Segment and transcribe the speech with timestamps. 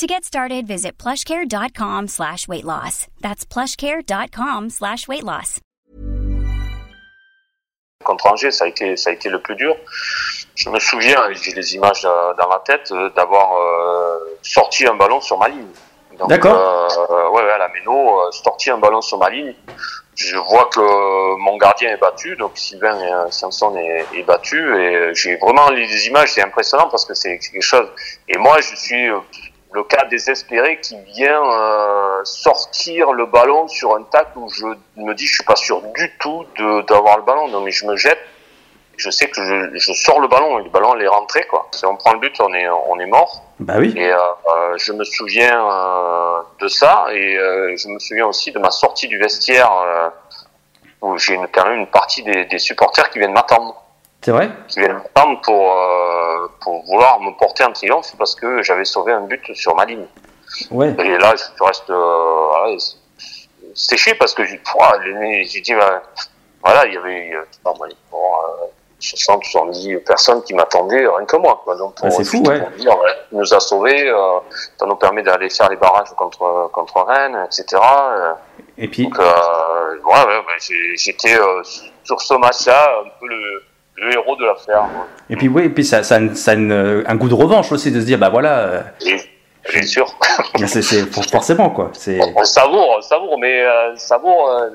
[0.00, 3.06] To get started, visit plushcare.com slash weight loss.
[3.20, 5.60] That's plushcare.com slash weight loss.
[8.02, 9.76] Contre Angers, ça a été, ça a été le plus dur.
[10.54, 14.94] Je me souviens, j'ai les images euh, dans la tête, euh, d'avoir euh, sorti un
[14.94, 15.68] ballon sur ma ligne.
[16.28, 16.56] D'accord.
[16.56, 19.54] Euh, ouais, ouais, à la Méno, euh, sorti un ballon sur ma ligne.
[20.14, 25.14] Je vois que mon gardien est battu, donc Sylvain euh, Sanson est, est battu, et
[25.14, 27.88] j'ai vraiment les, images, c'est impressionnant parce que c'est c'est quelque chose.
[28.28, 29.18] Et moi, je suis euh,
[29.72, 34.66] le cas désespéré qui vient euh, sortir le ballon sur un tac où je
[34.96, 37.86] me dis, je suis pas sûr du tout de d'avoir le ballon, non mais je
[37.86, 38.18] me jette.
[38.96, 41.68] Je sais que je, je sors le ballon et le ballon est rentré quoi.
[41.72, 43.42] Si on prend le but, on est on est mort.
[43.58, 43.94] Bah oui.
[43.96, 48.52] Et euh, euh, je me souviens euh, de ça et euh, je me souviens aussi
[48.52, 50.10] de ma sortie du vestiaire euh,
[51.00, 53.82] où j'ai quand même une partie des, des supporters qui viennent m'attendre,
[54.22, 54.50] C'est vrai?
[54.68, 59.12] Qui viennent m'attendre pour euh, pour vouloir me porter un triomphe parce que j'avais sauvé
[59.12, 60.06] un but sur ma ligne.
[60.70, 60.94] Ouais.
[60.98, 62.76] Et là, je reste euh, voilà,
[63.74, 64.58] séché parce que j'ai
[65.60, 66.02] dit bah,
[66.62, 68.66] voilà, il y avait euh, je sais pas, moi, bon, euh,
[68.98, 71.74] 60 70 personnes qui m'attendaient rien que moi quoi.
[71.76, 72.60] Donc Ah, c'est fou, ouais.
[72.60, 74.38] pour dire ouais, tu nous a sauvés, euh,
[74.78, 77.80] ça nous permet d'aller faire les barrages contre contre Rennes, etc.
[77.82, 78.32] Euh,
[78.76, 81.62] Et puis, donc, euh, ouais, ouais, j'étais euh,
[82.04, 83.62] sur ce match-là un peu le,
[84.00, 84.84] le héros de l'affaire.
[85.28, 87.34] et puis, oui, et puis ça, ça, a une- ça a une- un goût de
[87.34, 88.80] revanche aussi de se dire, bah voilà, euh,
[89.72, 90.06] bien sûr,
[90.66, 91.90] c'est forcément quoi.
[92.36, 94.48] On savoure, on savoure, mais euh, savoure.
[94.50, 94.70] euh,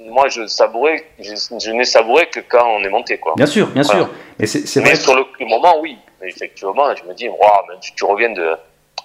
[0.00, 3.34] moi, je savourais, je, je n'ai savouré que quand on est monté, quoi.
[3.36, 4.00] bien sûr, bien Voilà.
[4.04, 4.10] sûr.
[4.38, 5.98] Et c'est c'est Mais sur le, moment, oui.
[6.22, 8.52] Effectivement, je me dis, mais tu, tu reviens de,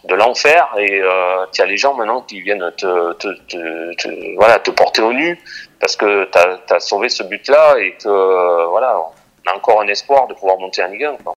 [0.07, 4.35] de l'enfer et euh, tu as les gens maintenant qui viennent te, te, te, te-
[4.35, 5.39] voilà, te porter au nu
[5.79, 8.99] parce que tu as, sauvé ce but-là et que euh, voilà,
[9.51, 11.17] encore un espoir de pouvoir monter en Ligue 1.
[11.23, 11.33] Quoi.